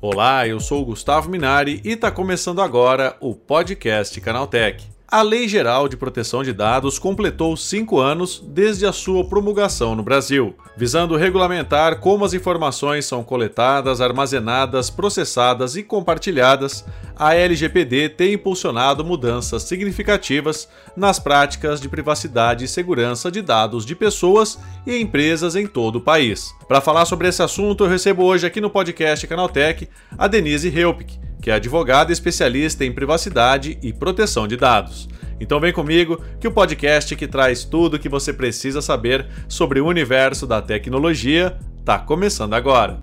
[0.00, 4.84] Olá, eu sou o Gustavo Minari e está começando agora o podcast Canaltech.
[5.12, 10.02] A Lei Geral de Proteção de Dados completou cinco anos desde a sua promulgação no
[10.02, 16.82] Brasil, visando regulamentar como as informações são coletadas, armazenadas, processadas e compartilhadas.
[17.14, 20.66] A LGPD tem impulsionado mudanças significativas
[20.96, 26.00] nas práticas de privacidade e segurança de dados de pessoas e empresas em todo o
[26.00, 26.54] país.
[26.66, 31.20] Para falar sobre esse assunto, eu recebo hoje aqui no podcast Canaltech a Denise Helpik
[31.42, 35.08] que é advogada especialista em privacidade e proteção de dados.
[35.40, 39.80] Então vem comigo que o podcast que traz tudo o que você precisa saber sobre
[39.80, 43.02] o universo da tecnologia está começando agora.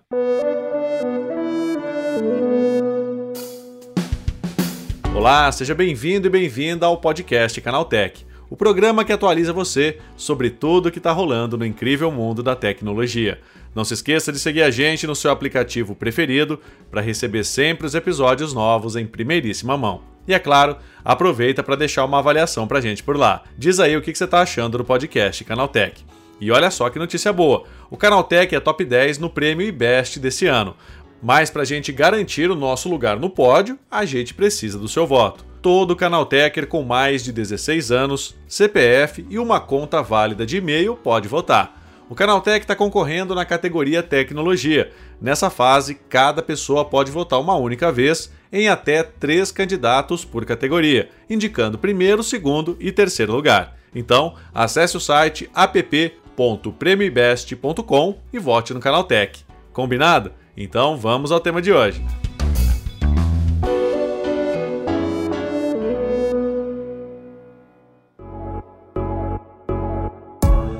[5.14, 10.88] Olá, seja bem-vindo e bem-vinda ao podcast Canaltech, o programa que atualiza você sobre tudo
[10.88, 13.40] o que está rolando no incrível mundo da tecnologia.
[13.76, 16.60] Não se esqueça de seguir a gente no seu aplicativo preferido
[16.90, 20.02] para receber sempre os episódios novos em primeiríssima mão.
[20.28, 23.44] E é claro, aproveita para deixar uma avaliação para a gente por lá.
[23.58, 26.04] Diz aí o que você está achando do podcast Canaltech.
[26.42, 30.48] E olha só que notícia boa: o Canaltech é top 10 no prêmio IBEST desse
[30.48, 30.76] ano.
[31.22, 35.06] Mas para a gente garantir o nosso lugar no pódio, a gente precisa do seu
[35.06, 35.49] voto.
[35.62, 41.28] Todo Canaltecher com mais de 16 anos, CPF e uma conta válida de e-mail pode
[41.28, 41.78] votar.
[42.10, 44.92] O Canaltech está concorrendo na categoria Tecnologia.
[45.22, 51.10] Nessa fase, cada pessoa pode votar uma única vez em até três candidatos por categoria,
[51.30, 53.78] indicando primeiro, segundo e terceiro lugar.
[53.94, 59.46] Então, acesse o site app.premibest.com e vote no Canaltech.
[59.72, 60.32] Combinado?
[60.58, 62.04] Então vamos ao tema de hoje.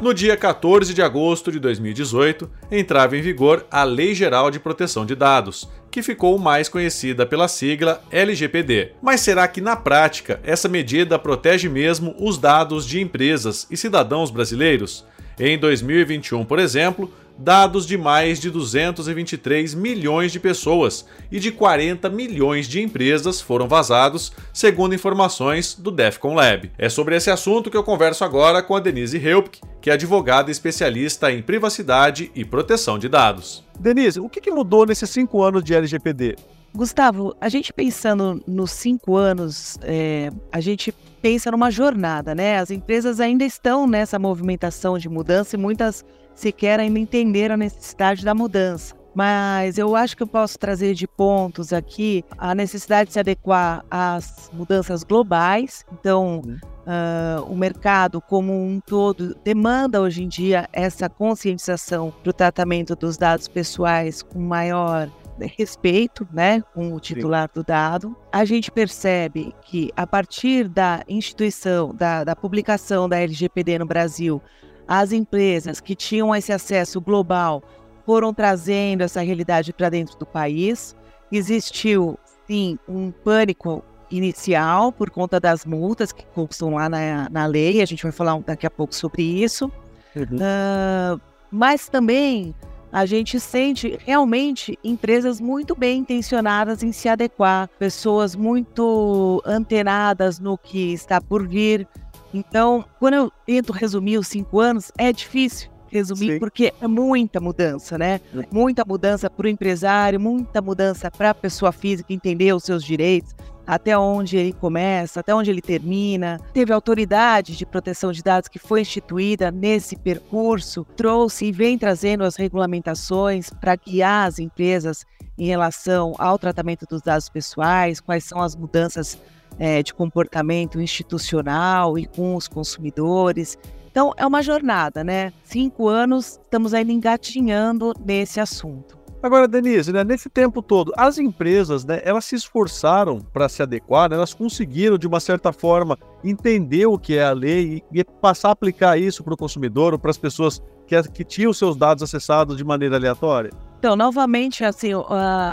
[0.10, 5.06] No dia 14 de agosto de 2018, entrava em vigor a Lei Geral de Proteção
[5.06, 8.94] de Dados, que ficou mais conhecida pela sigla LGPD.
[9.04, 14.32] Mas será que na prática essa medida protege mesmo os dados de empresas e cidadãos
[14.32, 15.06] brasileiros?
[15.40, 22.10] Em 2021, por exemplo, dados de mais de 223 milhões de pessoas e de 40
[22.10, 26.70] milhões de empresas foram vazados, segundo informações do Defcon Lab.
[26.78, 30.52] É sobre esse assunto que eu converso agora com a Denise Helpke, que é advogada
[30.52, 33.64] especialista em privacidade e proteção de dados.
[33.80, 36.36] Denise, o que mudou nesses cinco anos de LGPD?
[36.76, 42.58] Gustavo, a gente pensando nos cinco anos, é, a gente pensa numa jornada, né?
[42.58, 46.06] As empresas ainda estão nessa movimentação de mudança e muitas
[46.40, 48.96] sequer ainda entender a necessidade da mudança.
[49.14, 53.84] Mas eu acho que eu posso trazer de pontos aqui a necessidade de se adequar
[53.90, 55.84] às mudanças globais.
[55.92, 62.34] Então, uh, o mercado como um todo demanda hoje em dia essa conscientização para o
[62.34, 65.10] tratamento dos dados pessoais com maior
[65.58, 67.60] respeito, né, com o titular Sim.
[67.60, 68.16] do dado.
[68.32, 74.42] A gente percebe que a partir da instituição, da, da publicação da LGPD no Brasil,
[74.90, 77.62] as empresas que tinham esse acesso global
[78.08, 80.96] foram trazendo essa realidade para dentro do país.
[81.32, 82.18] Existiu,
[82.48, 87.86] sim, um pânico inicial por conta das multas que constam lá na, na lei, a
[87.86, 89.72] gente vai falar daqui a pouco sobre isso.
[90.16, 90.24] Uhum.
[90.24, 92.56] Uh, mas também
[92.92, 100.58] a gente sente realmente empresas muito bem intencionadas em se adequar, pessoas muito antenadas no
[100.58, 101.88] que está por vir,
[102.34, 106.40] então, quando eu tento resumir os cinco anos, é difícil resumir Sim.
[106.40, 108.22] porque é muita mudança, né?
[108.36, 108.48] É.
[108.52, 113.36] Muita mudança para o empresário, muita mudança para a pessoa física entender os seus direitos,
[113.66, 116.40] até onde ele começa, até onde ele termina.
[116.54, 122.24] Teve autoridade de proteção de dados que foi instituída nesse percurso, trouxe e vem trazendo
[122.24, 125.06] as regulamentações para guiar as empresas
[125.38, 129.18] em relação ao tratamento dos dados pessoais, quais são as mudanças
[129.60, 133.58] é, de comportamento institucional e com os consumidores.
[133.92, 135.34] Então, é uma jornada, né?
[135.44, 138.98] Cinco anos, estamos ainda engatinhando nesse assunto.
[139.22, 144.10] Agora, Denise, né, nesse tempo todo, as empresas, né, elas se esforçaram para se adequar,
[144.10, 148.04] né, elas conseguiram, de uma certa forma, entender o que é a lei e, e
[148.06, 151.76] passar a aplicar isso para o consumidor ou para as pessoas que, que tinham seus
[151.76, 153.52] dados acessados de maneira aleatória?
[153.80, 155.06] Então, novamente, assim, uh,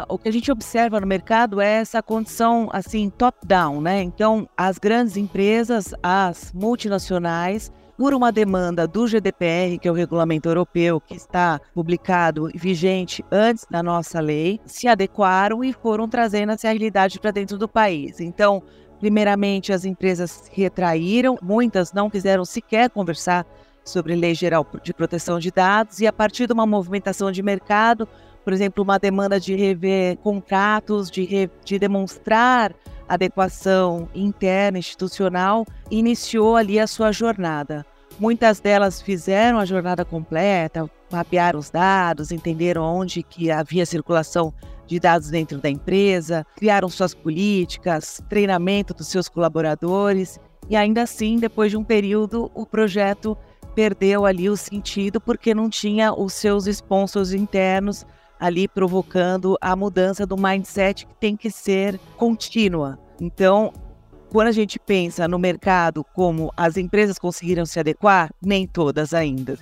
[0.08, 4.02] o que a gente observa no mercado é essa condição, assim, top-down, né?
[4.02, 10.48] Então, as grandes empresas, as multinacionais, por uma demanda do GDPR, que é o regulamento
[10.48, 16.50] europeu, que está publicado e vigente antes da nossa lei, se adequaram e foram trazendo
[16.50, 18.18] essa realidade para dentro do país.
[18.18, 18.60] Então,
[18.98, 23.46] primeiramente, as empresas se retraíram, muitas não quiseram sequer conversar
[23.86, 28.06] sobre Lei Geral de Proteção de Dados, e a partir de uma movimentação de mercado,
[28.44, 32.74] por exemplo, uma demanda de rever contratos, de, re, de demonstrar
[33.08, 37.86] adequação interna, institucional, iniciou ali a sua jornada.
[38.18, 44.52] Muitas delas fizeram a jornada completa, mapearam os dados, entenderam onde que havia circulação
[44.86, 51.38] de dados dentro da empresa, criaram suas políticas, treinamento dos seus colaboradores e ainda assim,
[51.38, 53.36] depois de um período, o projeto
[53.76, 58.06] perdeu ali o sentido porque não tinha os seus sponsors internos
[58.40, 62.98] ali provocando a mudança do mindset que tem que ser contínua.
[63.20, 63.72] Então,
[64.30, 69.58] quando a gente pensa no mercado como as empresas conseguiram se adequar, nem todas ainda.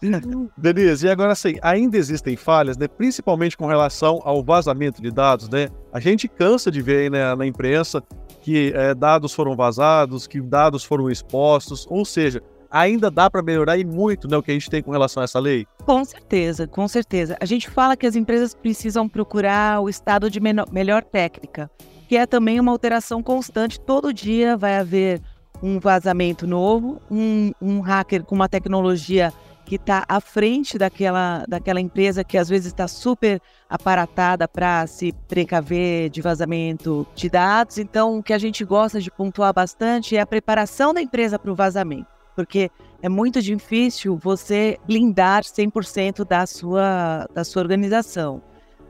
[0.56, 2.88] Denise, e agora assim, ainda existem falhas, né?
[2.88, 5.68] principalmente com relação ao vazamento de dados, né?
[5.92, 8.02] A gente cansa de ver né, na imprensa
[8.40, 13.78] que é, dados foram vazados, que dados foram expostos, ou seja, ainda dá para melhorar
[13.78, 15.66] e muito né, o que a gente tem com relação a essa lei?
[15.84, 17.36] Com certeza, com certeza.
[17.40, 21.70] A gente fala que as empresas precisam procurar o estado de melhor técnica,
[22.08, 23.80] que é também uma alteração constante.
[23.80, 25.20] Todo dia vai haver
[25.62, 29.32] um vazamento novo, um, um hacker com uma tecnologia
[29.64, 33.38] que está à frente daquela, daquela empresa que às vezes está super
[33.68, 37.76] aparatada para se precaver de vazamento de dados.
[37.76, 41.50] Então, o que a gente gosta de pontuar bastante é a preparação da empresa para
[41.50, 42.70] o vazamento porque
[43.02, 48.40] é muito difícil você blindar 100% da sua, da sua organização.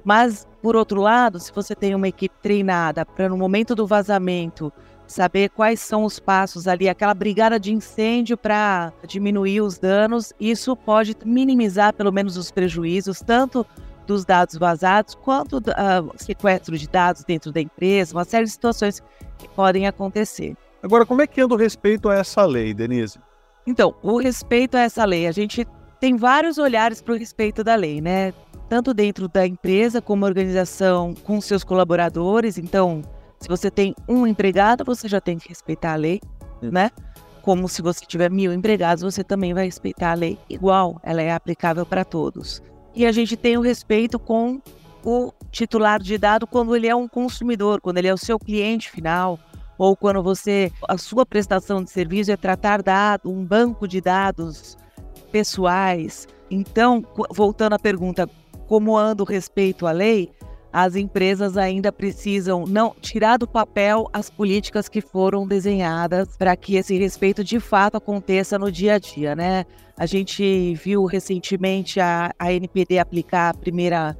[0.04, 4.70] Mas, por outro lado, se você tem uma equipe treinada para, no momento do vazamento,
[5.06, 10.76] saber quais são os passos ali, aquela brigada de incêndio para diminuir os danos, isso
[10.76, 13.64] pode minimizar pelo menos os prejuízos, tanto
[14.06, 19.02] dos dados vazados, quanto uh, sequestro de dados dentro da empresa, uma série de situações
[19.38, 20.54] que podem acontecer.
[20.82, 23.18] Agora, como é que anda o respeito a essa lei, Denise?
[23.68, 25.68] Então, o respeito a essa lei, a gente
[26.00, 28.32] tem vários olhares para o respeito da lei, né?
[28.66, 32.56] Tanto dentro da empresa como organização com seus colaboradores.
[32.56, 33.02] Então,
[33.38, 36.18] se você tem um empregado, você já tem que respeitar a lei,
[36.62, 36.90] né?
[37.42, 41.30] Como se você tiver mil empregados, você também vai respeitar a lei igual, ela é
[41.30, 42.62] aplicável para todos.
[42.94, 44.62] E a gente tem o respeito com
[45.04, 48.90] o titular de dado quando ele é um consumidor, quando ele é o seu cliente
[48.90, 49.38] final,
[49.78, 54.76] ou quando você a sua prestação de serviço é tratar dado, um banco de dados
[55.30, 56.26] pessoais.
[56.50, 58.28] Então, voltando à pergunta,
[58.66, 60.30] como anda o respeito à lei?
[60.70, 66.76] As empresas ainda precisam não tirar do papel as políticas que foram desenhadas para que
[66.76, 69.64] esse respeito de fato aconteça no dia a dia, né?
[69.96, 74.16] A gente viu recentemente a, a NPD aplicar a primeira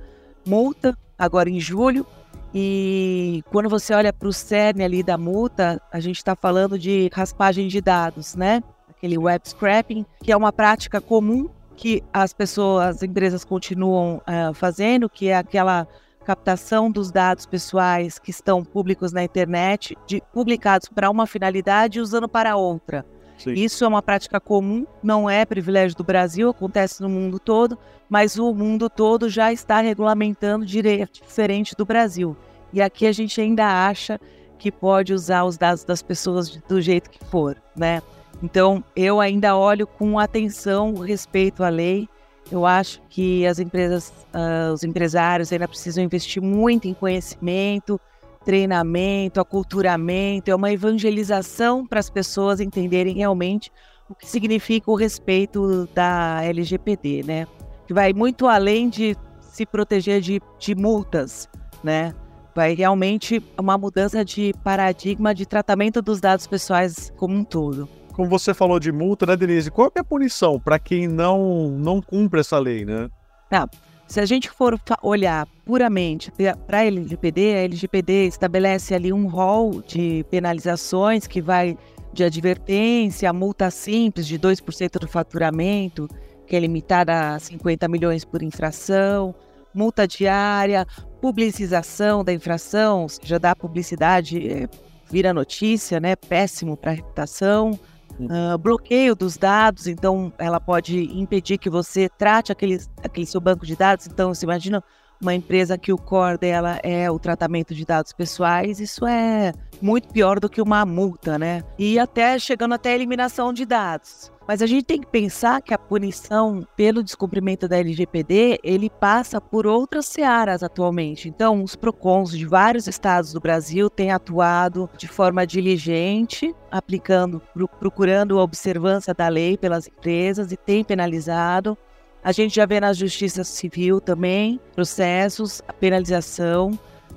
[0.46, 2.06] multa agora em julho
[2.54, 7.10] e quando você olha para o cerne ali da multa, a gente está falando de
[7.12, 8.62] raspagem de dados, né?
[8.88, 14.52] Aquele web scraping, que é uma prática comum que as pessoas, as empresas continuam uh,
[14.54, 15.86] fazendo, que é aquela
[16.24, 22.02] captação dos dados pessoais que estão públicos na internet, de, publicados para uma finalidade e
[22.02, 23.06] usando para outra.
[23.38, 23.52] Sim.
[23.52, 28.38] Isso é uma prática comum, não é privilégio do Brasil, acontece no mundo todo, mas
[28.38, 32.37] o mundo todo já está regulamentando direito diferente do Brasil.
[32.73, 34.20] E aqui a gente ainda acha
[34.58, 38.02] que pode usar os dados das pessoas do jeito que for, né?
[38.43, 42.08] Então, eu ainda olho com atenção o respeito à lei.
[42.50, 48.01] Eu acho que as empresas, uh, os empresários ainda precisam investir muito em conhecimento,
[48.44, 53.70] treinamento, aculturamento, é uma evangelização para as pessoas entenderem realmente
[54.08, 57.46] o que significa o respeito da LGPD, né?
[57.86, 61.48] Que vai muito além de se proteger de, de multas,
[61.82, 62.14] né?
[62.54, 67.88] Vai realmente uma mudança de paradigma de tratamento dos dados pessoais como um todo.
[68.12, 69.70] Como você falou de multa, né, Denise?
[69.70, 73.08] Qual é a punição para quem não, não cumpre essa lei, né?
[73.50, 73.68] Ah,
[74.08, 76.32] se a gente for olhar puramente
[76.67, 81.77] para a LGPD, a LGPD estabelece ali um rol de penalizações que vai
[82.10, 86.08] de advertência, multa simples de 2% do faturamento,
[86.46, 89.34] que é limitada a 50 milhões por infração,
[89.74, 90.86] multa diária,
[91.20, 94.69] publicização da infração, já dá publicidade, é,
[95.10, 96.17] vira notícia, né?
[96.17, 97.79] Péssimo para a reputação.
[98.19, 103.65] Uh, bloqueio dos dados, então ela pode impedir que você trate aquele, aquele seu banco
[103.65, 104.06] de dados.
[104.06, 104.82] Então, você imagina
[105.20, 110.08] uma empresa que o core dela é o tratamento de dados pessoais, isso é muito
[110.08, 111.63] pior do que uma multa, né?
[111.79, 114.32] E até chegando até a eliminação de dados.
[114.48, 119.43] Mas a gente tem que pensar que a punição pelo descumprimento da LGPD, ele passa
[119.43, 121.28] por outras searas atualmente.
[121.28, 127.43] Então, os PROCONs de vários estados do Brasil têm atuado de forma diligente, aplicando,
[127.78, 131.76] procurando a observância da lei pelas empresas e têm penalizado.
[132.24, 136.70] A gente já vê na Justiça Civil também processos, a penalização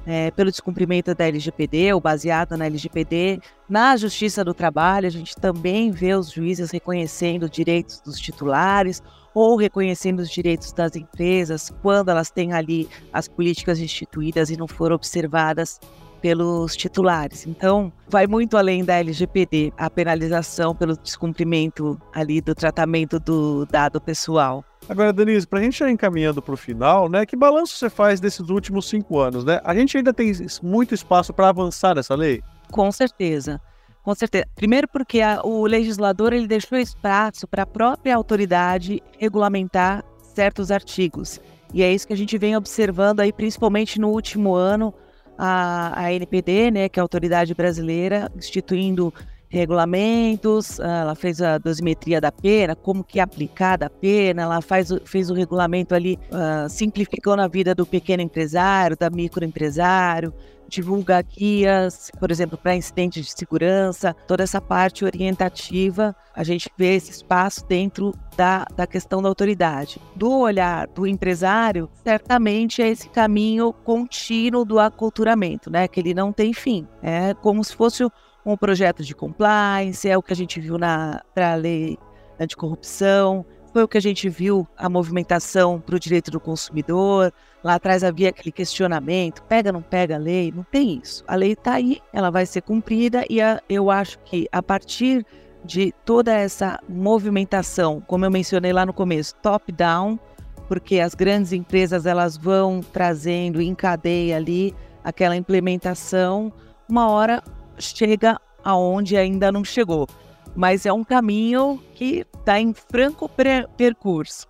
[0.06, 3.40] é, pelo descumprimento da LGPD ou baseado na LGPD.
[3.70, 9.02] Na Justiça do Trabalho, a gente também vê os juízes reconhecendo direitos dos titulares
[9.34, 14.68] ou reconhecendo os direitos das empresas quando elas têm ali as políticas instituídas e não
[14.68, 15.80] foram observadas
[16.22, 17.48] pelos titulares.
[17.48, 24.00] Então, vai muito além da LGPD, a penalização pelo descumprimento ali do tratamento do dado
[24.00, 24.64] pessoal.
[24.90, 27.26] Agora, Denise, para a gente ir encaminhando para o final, né?
[27.26, 29.62] Que balanço você faz desses últimos cinco anos, né?
[29.64, 32.44] A gente ainda tem muito espaço para avançar nessa lei?
[32.72, 33.62] Com certeza.
[34.04, 34.46] Com certeza.
[34.56, 41.40] Primeiro porque a, o legislador ele deixou espaço para a própria autoridade regulamentar certos artigos.
[41.74, 44.94] E é isso que a gente vem observando aí, principalmente no último ano,
[45.38, 49.14] a, a NPD, né, que é a autoridade brasileira, instituindo
[49.52, 54.90] regulamentos, ah, ela fez a dosimetria da pena, como que aplicar da pena, ela faz,
[55.06, 60.34] fez o regulamento ali, uh, simplificando a vida do pequeno empresário, da microempresário,
[60.70, 66.96] divulga guias, por exemplo, para incidentes de segurança, toda essa parte orientativa, a gente vê
[66.96, 70.00] esse espaço dentro da, da questão da autoridade.
[70.16, 75.90] Do olhar do empresário, certamente é esse caminho contínuo do aculturamento, né?
[75.90, 76.88] Que ele não tem fim.
[77.04, 78.06] É como se fosse
[78.46, 81.98] um projeto de compliance, é o que a gente viu na pra lei
[82.40, 87.32] anticorrupção, foi o que a gente viu a movimentação para o direito do consumidor.
[87.64, 90.52] Lá atrás havia aquele questionamento: pega, não pega a lei?
[90.54, 91.24] Não tem isso.
[91.28, 95.26] A lei está aí, ela vai ser cumprida e a, eu acho que a partir
[95.64, 100.20] de toda essa movimentação, como eu mencionei lá no começo, top-down,
[100.68, 106.52] porque as grandes empresas elas vão trazendo em cadeia ali aquela implementação,
[106.90, 107.44] uma hora
[107.82, 110.08] chega aonde ainda não chegou.
[110.56, 113.30] Mas é um caminho que está em franco
[113.78, 114.48] percurso.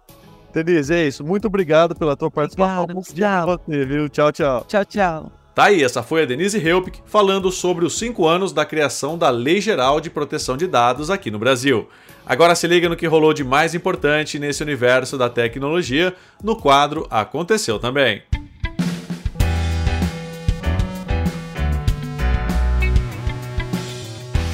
[0.53, 1.23] Denise, é isso.
[1.23, 2.83] Muito obrigado pela tua participação.
[2.83, 3.61] Obrigado, tchau.
[3.65, 4.09] Você, viu?
[4.09, 4.65] Tchau, tchau.
[4.67, 5.31] Tchau, tchau.
[5.53, 9.29] Tá aí, essa foi a Denise Helpic falando sobre os cinco anos da criação da
[9.29, 11.89] Lei Geral de Proteção de Dados aqui no Brasil.
[12.25, 17.05] Agora se liga no que rolou de mais importante nesse universo da tecnologia no quadro
[17.09, 18.23] Aconteceu Também.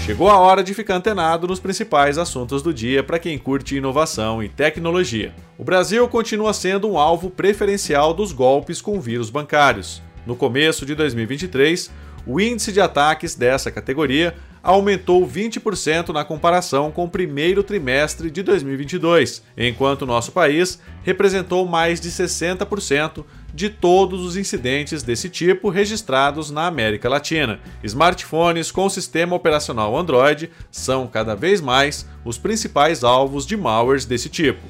[0.08, 4.42] Chegou a hora de ficar antenado nos principais assuntos do dia para quem curte inovação
[4.42, 5.36] e tecnologia.
[5.58, 10.02] O Brasil continua sendo um alvo preferencial dos golpes com vírus bancários.
[10.26, 11.92] No começo de 2023,
[12.26, 14.34] o índice de ataques dessa categoria
[14.64, 22.00] aumentou 20% na comparação com o primeiro trimestre de 2022, enquanto nosso país representou mais
[22.00, 27.60] de 60% de todos os incidentes desse tipo registrados na América Latina.
[27.84, 34.30] Smartphones com sistema operacional Android são cada vez mais os principais alvos de malwares desse
[34.30, 34.62] tipo.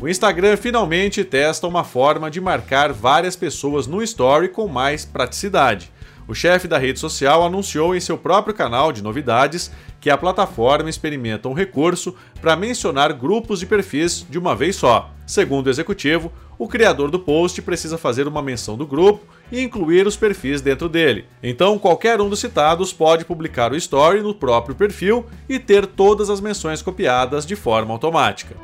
[0.00, 5.90] O Instagram finalmente testa uma forma de marcar várias pessoas no Story com mais praticidade.
[6.26, 9.70] O chefe da rede social anunciou em seu próprio canal de novidades
[10.00, 15.10] que a plataforma experimenta um recurso para mencionar grupos de perfis de uma vez só.
[15.26, 20.06] Segundo o executivo, o criador do post precisa fazer uma menção do grupo e incluir
[20.06, 21.26] os perfis dentro dele.
[21.42, 26.30] Então, qualquer um dos citados pode publicar o story no próprio perfil e ter todas
[26.30, 28.56] as menções copiadas de forma automática.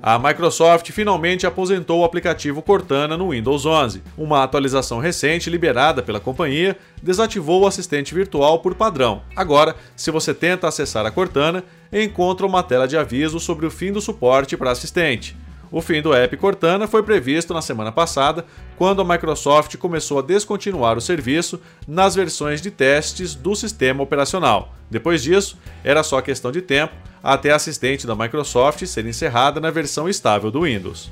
[0.00, 4.02] A Microsoft finalmente aposentou o aplicativo Cortana no Windows 11.
[4.16, 9.22] Uma atualização recente liberada pela companhia desativou o assistente virtual por padrão.
[9.34, 13.92] Agora, se você tenta acessar a Cortana, encontra uma tela de aviso sobre o fim
[13.92, 15.36] do suporte para assistente.
[15.70, 18.44] O fim do app Cortana foi previsto na semana passada,
[18.76, 24.72] quando a Microsoft começou a descontinuar o serviço nas versões de testes do sistema operacional.
[24.90, 29.70] Depois disso, era só questão de tempo até a assistente da Microsoft ser encerrada na
[29.70, 31.10] versão estável do Windows.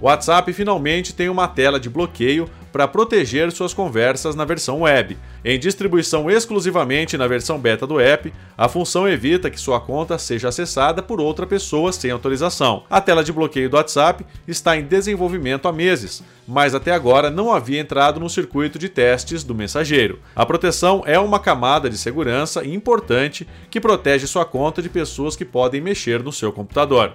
[0.00, 5.18] O WhatsApp finalmente tem uma tela de bloqueio para proteger suas conversas na versão web.
[5.44, 10.48] Em distribuição exclusivamente na versão beta do app, a função evita que sua conta seja
[10.48, 12.84] acessada por outra pessoa sem autorização.
[12.88, 17.52] A tela de bloqueio do WhatsApp está em desenvolvimento há meses, mas até agora não
[17.52, 20.18] havia entrado no circuito de testes do mensageiro.
[20.34, 25.44] A proteção é uma camada de segurança importante que protege sua conta de pessoas que
[25.44, 27.12] podem mexer no seu computador.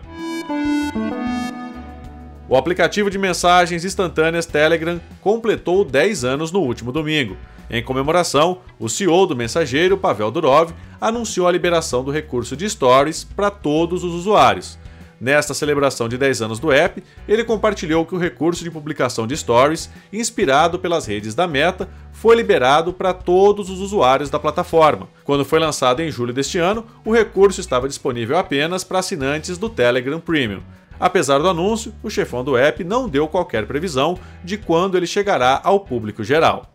[2.50, 7.36] O aplicativo de mensagens instantâneas Telegram completou 10 anos no último domingo.
[7.70, 13.26] Em comemoração, o CEO do mensageiro, Pavel Durov, anunciou a liberação do recurso de Stories
[13.26, 14.80] para todos os usuários.
[15.20, 19.36] Nesta celebração de 10 anos do app, ele compartilhou que o recurso de publicação de
[19.36, 25.10] Stories, inspirado pelas redes da Meta, foi liberado para todos os usuários da plataforma.
[25.26, 29.70] Quando foi lançado em julho deste ano, o recurso estava disponível apenas para assinantes do
[29.70, 30.62] Telegram Premium.
[31.00, 35.62] Apesar do anúncio, o chefão do app não deu qualquer previsão de quando ele chegará
[35.64, 36.72] ao público geral.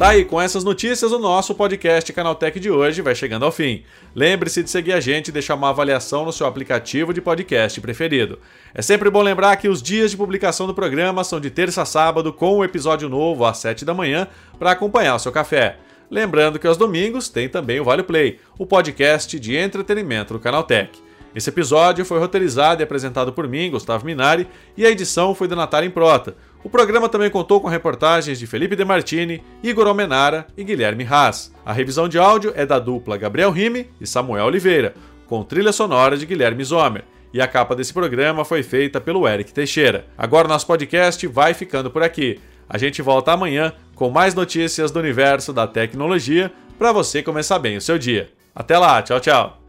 [0.00, 3.82] Tá aí, com essas notícias, o nosso podcast Canaltech de hoje vai chegando ao fim.
[4.14, 8.38] Lembre-se de seguir a gente e deixar uma avaliação no seu aplicativo de podcast preferido.
[8.72, 11.84] É sempre bom lembrar que os dias de publicação do programa são de terça a
[11.84, 14.26] sábado, com o um episódio novo às 7 da manhã,
[14.58, 15.76] para acompanhar o seu café.
[16.10, 21.00] Lembrando que aos domingos tem também o Vale Play, o podcast de entretenimento do Canaltech.
[21.32, 25.54] Esse episódio foi roteirizado e apresentado por mim, Gustavo Minari, e a edição foi da
[25.54, 26.34] Natália Improta.
[26.64, 31.54] O programa também contou com reportagens de Felipe De Martini, Igor Almenara e Guilherme Haas.
[31.64, 34.94] A revisão de áudio é da dupla Gabriel Rime e Samuel Oliveira,
[35.28, 37.04] com trilha sonora de Guilherme Zomer.
[37.32, 40.06] E a capa desse programa foi feita pelo Eric Teixeira.
[40.18, 42.40] Agora nosso podcast vai ficando por aqui.
[42.70, 47.76] A gente volta amanhã com mais notícias do universo da tecnologia para você começar bem
[47.76, 48.30] o seu dia.
[48.54, 49.60] Até lá, tchau, tchau.